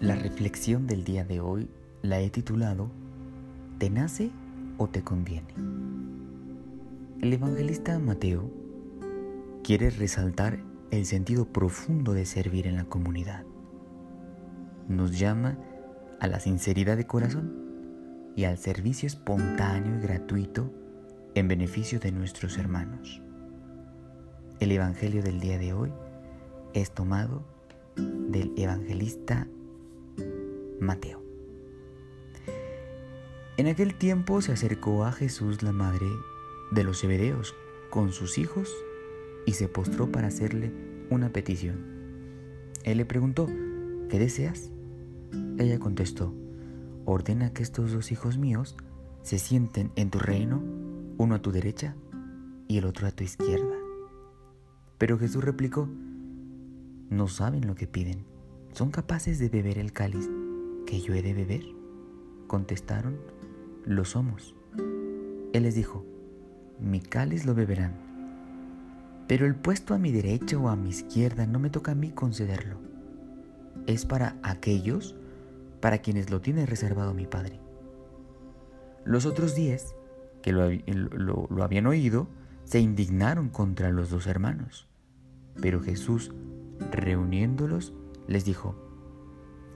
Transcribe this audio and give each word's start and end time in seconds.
La 0.00 0.14
reflexión 0.14 0.86
del 0.86 1.02
día 1.02 1.24
de 1.24 1.40
hoy 1.40 1.68
la 2.02 2.20
he 2.20 2.30
titulado 2.30 2.88
¿Te 3.78 3.90
nace 3.90 4.30
o 4.76 4.86
te 4.86 5.02
conviene? 5.02 5.52
El 7.20 7.32
evangelista 7.32 7.98
Mateo 7.98 8.48
quiere 9.64 9.90
resaltar 9.90 10.60
el 10.92 11.04
sentido 11.04 11.46
profundo 11.46 12.12
de 12.12 12.26
servir 12.26 12.68
en 12.68 12.76
la 12.76 12.84
comunidad. 12.84 13.44
Nos 14.86 15.18
llama 15.18 15.58
a 16.20 16.28
la 16.28 16.38
sinceridad 16.38 16.96
de 16.96 17.08
corazón 17.08 18.32
y 18.36 18.44
al 18.44 18.56
servicio 18.56 19.08
espontáneo 19.08 19.98
y 19.98 20.00
gratuito 20.00 20.72
en 21.34 21.48
beneficio 21.48 21.98
de 21.98 22.12
nuestros 22.12 22.56
hermanos. 22.56 23.20
El 24.60 24.70
Evangelio 24.70 25.24
del 25.24 25.40
día 25.40 25.58
de 25.58 25.72
hoy 25.72 25.92
es 26.72 26.92
tomado 26.92 27.42
del 27.96 28.52
evangelista 28.56 29.48
Mateo. 30.80 31.22
En 33.56 33.66
aquel 33.66 33.94
tiempo 33.96 34.40
se 34.40 34.52
acercó 34.52 35.04
a 35.04 35.12
Jesús 35.12 35.62
la 35.62 35.72
madre 35.72 36.06
de 36.70 36.84
los 36.84 37.00
Zebedeos 37.00 37.56
con 37.90 38.12
sus 38.12 38.38
hijos 38.38 38.72
y 39.46 39.54
se 39.54 39.66
postró 39.66 40.12
para 40.12 40.28
hacerle 40.28 40.72
una 41.10 41.32
petición. 41.32 41.84
Él 42.84 42.98
le 42.98 43.04
preguntó, 43.04 43.46
¿qué 44.08 44.20
deseas? 44.20 44.70
Ella 45.58 45.80
contestó, 45.80 46.32
ordena 47.04 47.52
que 47.52 47.64
estos 47.64 47.92
dos 47.92 48.12
hijos 48.12 48.38
míos 48.38 48.76
se 49.22 49.40
sienten 49.40 49.90
en 49.96 50.10
tu 50.10 50.20
reino, 50.20 50.62
uno 51.16 51.34
a 51.34 51.42
tu 51.42 51.50
derecha 51.50 51.96
y 52.68 52.78
el 52.78 52.84
otro 52.84 53.08
a 53.08 53.10
tu 53.10 53.24
izquierda. 53.24 53.74
Pero 54.98 55.18
Jesús 55.18 55.42
replicó, 55.42 55.88
no 57.10 57.26
saben 57.26 57.66
lo 57.66 57.74
que 57.74 57.88
piden, 57.88 58.24
son 58.72 58.92
capaces 58.92 59.40
de 59.40 59.48
beber 59.48 59.78
el 59.78 59.92
cáliz 59.92 60.28
que 60.88 61.02
yo 61.02 61.12
he 61.12 61.20
de 61.20 61.34
beber? 61.34 61.66
Contestaron, 62.46 63.18
lo 63.84 64.06
somos. 64.06 64.54
Él 65.52 65.64
les 65.64 65.74
dijo, 65.74 66.06
mi 66.80 67.00
cáliz 67.00 67.44
lo 67.44 67.54
beberán, 67.54 67.92
pero 69.28 69.44
el 69.44 69.54
puesto 69.54 69.92
a 69.92 69.98
mi 69.98 70.12
derecha 70.12 70.56
o 70.56 70.70
a 70.70 70.76
mi 70.76 70.88
izquierda 70.88 71.46
no 71.46 71.58
me 71.58 71.68
toca 71.68 71.92
a 71.92 71.94
mí 71.94 72.10
concederlo. 72.12 72.78
Es 73.86 74.06
para 74.06 74.38
aquellos 74.42 75.14
para 75.82 75.98
quienes 75.98 76.30
lo 76.30 76.40
tiene 76.40 76.64
reservado 76.64 77.12
mi 77.12 77.26
Padre. 77.26 77.60
Los 79.04 79.26
otros 79.26 79.54
diez, 79.54 79.94
que 80.40 80.52
lo, 80.52 80.70
lo 80.70 81.62
habían 81.62 81.86
oído, 81.86 82.28
se 82.64 82.80
indignaron 82.80 83.50
contra 83.50 83.92
los 83.92 84.08
dos 84.08 84.26
hermanos. 84.26 84.88
Pero 85.60 85.82
Jesús, 85.82 86.32
reuniéndolos, 86.90 87.92
les 88.26 88.46
dijo, 88.46 88.87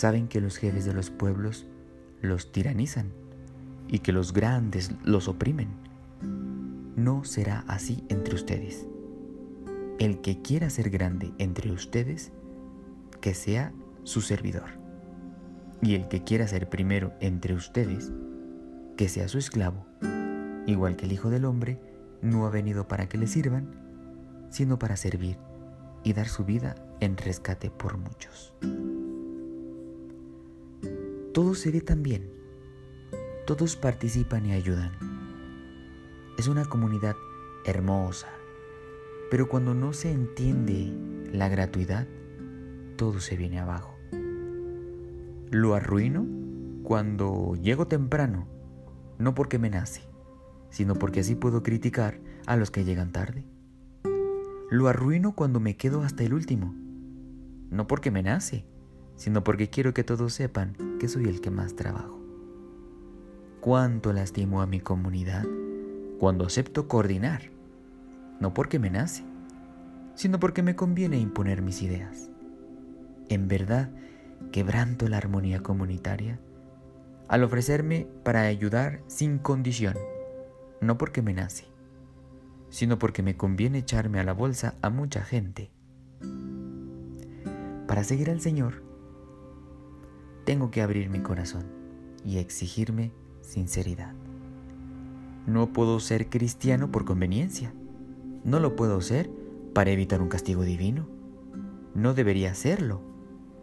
Saben 0.00 0.28
que 0.28 0.40
los 0.40 0.56
jefes 0.56 0.86
de 0.86 0.94
los 0.94 1.10
pueblos 1.10 1.66
los 2.22 2.52
tiranizan 2.52 3.12
y 3.86 3.98
que 3.98 4.12
los 4.14 4.32
grandes 4.32 4.92
los 5.04 5.28
oprimen. 5.28 5.68
No 6.96 7.22
será 7.24 7.66
así 7.68 8.02
entre 8.08 8.34
ustedes. 8.34 8.86
El 9.98 10.22
que 10.22 10.40
quiera 10.40 10.70
ser 10.70 10.88
grande 10.88 11.34
entre 11.36 11.70
ustedes, 11.70 12.32
que 13.20 13.34
sea 13.34 13.74
su 14.04 14.22
servidor. 14.22 14.70
Y 15.82 15.96
el 15.96 16.08
que 16.08 16.24
quiera 16.24 16.48
ser 16.48 16.70
primero 16.70 17.12
entre 17.20 17.52
ustedes, 17.52 18.10
que 18.96 19.06
sea 19.06 19.28
su 19.28 19.36
esclavo. 19.36 19.84
Igual 20.66 20.96
que 20.96 21.04
el 21.04 21.12
Hijo 21.12 21.28
del 21.28 21.44
Hombre 21.44 21.78
no 22.22 22.46
ha 22.46 22.50
venido 22.50 22.88
para 22.88 23.06
que 23.06 23.18
le 23.18 23.26
sirvan, 23.26 24.48
sino 24.48 24.78
para 24.78 24.96
servir 24.96 25.36
y 26.04 26.14
dar 26.14 26.28
su 26.28 26.46
vida 26.46 26.74
en 27.00 27.18
rescate 27.18 27.68
por 27.68 27.98
muchos 27.98 28.54
todo 31.32 31.54
se 31.54 31.70
ve 31.70 31.80
tan 31.80 32.02
bien. 32.02 32.30
Todos 33.46 33.76
participan 33.76 34.46
y 34.46 34.52
ayudan. 34.52 34.92
Es 36.38 36.48
una 36.48 36.64
comunidad 36.64 37.14
hermosa, 37.64 38.28
pero 39.30 39.48
cuando 39.48 39.74
no 39.74 39.92
se 39.92 40.10
entiende 40.10 40.92
la 41.32 41.48
gratuidad, 41.48 42.08
todo 42.96 43.20
se 43.20 43.36
viene 43.36 43.60
abajo. 43.60 43.96
Lo 45.50 45.74
arruino 45.74 46.26
cuando 46.82 47.54
llego 47.54 47.86
temprano, 47.86 48.48
no 49.18 49.34
porque 49.34 49.58
me 49.58 49.70
nace, 49.70 50.02
sino 50.70 50.94
porque 50.94 51.20
así 51.20 51.36
puedo 51.36 51.62
criticar 51.62 52.18
a 52.46 52.56
los 52.56 52.70
que 52.70 52.84
llegan 52.84 53.12
tarde. 53.12 53.44
Lo 54.70 54.88
arruino 54.88 55.34
cuando 55.34 55.60
me 55.60 55.76
quedo 55.76 56.02
hasta 56.02 56.24
el 56.24 56.34
último, 56.34 56.74
no 57.70 57.86
porque 57.86 58.10
me 58.10 58.22
nace, 58.22 58.64
sino 59.20 59.44
porque 59.44 59.68
quiero 59.68 59.92
que 59.92 60.02
todos 60.02 60.32
sepan 60.32 60.74
que 60.98 61.06
soy 61.06 61.28
el 61.28 61.42
que 61.42 61.50
más 61.50 61.76
trabajo. 61.76 62.18
Cuánto 63.60 64.14
lastimo 64.14 64.62
a 64.62 64.66
mi 64.66 64.80
comunidad 64.80 65.44
cuando 66.18 66.46
acepto 66.46 66.88
coordinar, 66.88 67.50
no 68.40 68.54
porque 68.54 68.78
me 68.78 68.88
nace, 68.88 69.22
sino 70.14 70.40
porque 70.40 70.62
me 70.62 70.74
conviene 70.74 71.18
imponer 71.18 71.60
mis 71.60 71.82
ideas. 71.82 72.30
En 73.28 73.46
verdad, 73.46 73.90
quebranto 74.52 75.06
la 75.06 75.18
armonía 75.18 75.62
comunitaria 75.62 76.40
al 77.28 77.44
ofrecerme 77.44 78.06
para 78.24 78.44
ayudar 78.44 79.02
sin 79.06 79.36
condición, 79.36 79.98
no 80.80 80.96
porque 80.96 81.20
me 81.20 81.34
nace, 81.34 81.66
sino 82.70 82.98
porque 82.98 83.22
me 83.22 83.36
conviene 83.36 83.80
echarme 83.80 84.18
a 84.18 84.24
la 84.24 84.32
bolsa 84.32 84.76
a 84.80 84.88
mucha 84.88 85.22
gente. 85.22 85.70
Para 87.86 88.02
seguir 88.02 88.30
al 88.30 88.40
Señor, 88.40 88.88
tengo 90.50 90.72
que 90.72 90.82
abrir 90.82 91.10
mi 91.10 91.20
corazón 91.20 91.62
y 92.24 92.38
exigirme 92.38 93.12
sinceridad. 93.40 94.14
No 95.46 95.72
puedo 95.72 96.00
ser 96.00 96.28
cristiano 96.28 96.90
por 96.90 97.04
conveniencia. 97.04 97.72
No 98.42 98.58
lo 98.58 98.74
puedo 98.74 99.00
ser 99.00 99.30
para 99.72 99.92
evitar 99.92 100.20
un 100.20 100.28
castigo 100.28 100.64
divino. 100.64 101.06
No 101.94 102.14
debería 102.14 102.50
hacerlo 102.50 103.00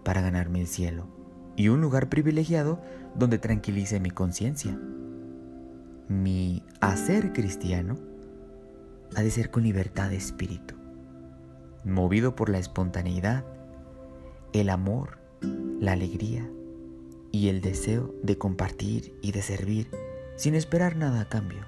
para 0.05 0.21
ganarme 0.21 0.61
el 0.61 0.67
cielo 0.67 1.09
y 1.57 1.67
un 1.67 1.81
lugar 1.81 2.07
privilegiado 2.07 2.81
donde 3.15 3.37
tranquilice 3.37 3.99
mi 3.99 4.11
conciencia. 4.11 4.79
Mi 6.07 6.63
hacer 6.79 7.33
cristiano 7.33 7.97
ha 9.13 9.23
de 9.23 9.31
ser 9.31 9.51
con 9.51 9.63
libertad 9.63 10.09
de 10.09 10.15
espíritu, 10.15 10.75
movido 11.83 12.33
por 12.37 12.47
la 12.47 12.59
espontaneidad, 12.59 13.43
el 14.53 14.69
amor, 14.69 15.17
la 15.81 15.91
alegría, 15.91 16.49
y 17.37 17.49
el 17.49 17.61
deseo 17.61 18.15
de 18.23 18.39
compartir 18.39 19.15
y 19.21 19.31
de 19.31 19.43
servir 19.43 19.91
sin 20.37 20.55
esperar 20.55 20.95
nada 20.95 21.21
a 21.21 21.29
cambio. 21.29 21.67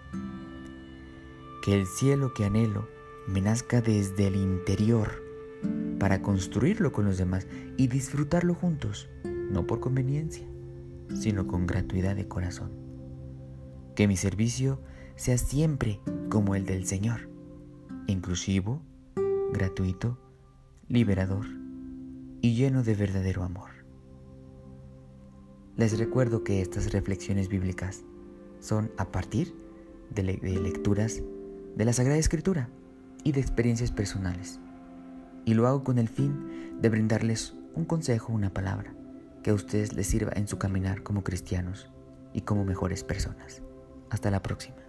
Que 1.64 1.76
el 1.76 1.86
cielo 1.86 2.34
que 2.34 2.46
anhelo 2.46 2.88
me 3.28 3.40
nazca 3.40 3.80
desde 3.80 4.28
el 4.28 4.36
interior 4.36 5.24
para 6.00 6.24
construirlo 6.24 6.92
con 6.92 7.06
los 7.06 7.20
demás 7.20 7.46
y 7.78 7.86
disfrutarlo 7.86 8.56
juntos, 8.56 9.10
no 9.24 9.68
por 9.68 9.80
conveniencia, 9.80 10.48
sino 11.14 11.46
con 11.46 11.68
gratuidad 11.68 12.16
de 12.16 12.28
corazón. 12.28 12.72
Que 13.96 14.08
mi 14.08 14.18
servicio 14.18 14.82
sea 15.18 15.38
siempre 15.38 16.00
como 16.32 16.56
el 16.56 16.66
del 16.66 16.88
Señor, 16.88 17.30
inclusivo, 18.08 18.82
gratuito, 19.54 20.18
liberador 20.88 21.46
y 22.42 22.56
lleno 22.56 22.82
de 22.82 22.96
verdadero 22.96 23.44
amor. 23.44 23.69
Les 25.80 25.98
recuerdo 25.98 26.44
que 26.44 26.60
estas 26.60 26.92
reflexiones 26.92 27.48
bíblicas 27.48 28.04
son 28.60 28.92
a 28.98 29.14
partir 29.14 29.56
de, 30.10 30.24
lecturas 30.24 31.22
de 31.74 31.86
la 31.86 31.94
Sagrada 31.94 32.20
Escritura 32.20 32.68
y 33.24 33.32
de 33.32 33.40
experiencias 33.40 33.90
personales. 33.90 34.60
Y 35.46 35.54
lo 35.54 35.68
hago 35.68 35.86
con 35.86 35.98
el 35.98 36.10
fin 36.10 36.76
de 36.82 36.90
brindarles 36.90 37.56
un 37.76 37.86
consejo, 37.86 38.34
una 38.34 38.54
palabra, 38.54 38.94
que 39.42 39.52
a 39.52 39.54
ustedes 39.54 39.94
les 39.94 40.08
sirva 40.08 40.34
en 40.36 40.50
su 40.50 40.58
caminar 40.58 41.02
como 41.02 41.24
cristianos 41.24 41.90
y 42.34 42.42
como 42.42 42.66
mejores 42.66 43.06
personas. 43.06 43.62
Hasta 44.10 44.32
la 44.32 44.42
próxima. 44.42 44.89